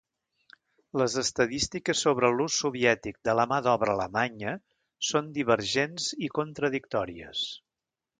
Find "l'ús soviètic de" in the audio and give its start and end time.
2.39-3.35